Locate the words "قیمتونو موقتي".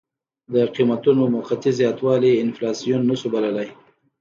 0.75-1.71